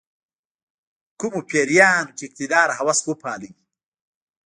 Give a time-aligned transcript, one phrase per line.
[1.19, 3.51] کومو پیریانو چې اقتدار هوس وپاللو.